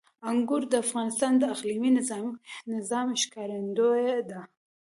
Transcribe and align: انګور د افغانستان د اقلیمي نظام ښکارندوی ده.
انګور 0.29 0.63
د 0.69 0.73
افغانستان 0.85 1.33
د 1.37 1.43
اقلیمي 1.53 1.91
نظام 2.77 3.07
ښکارندوی 3.21 4.09
ده. 4.29 4.41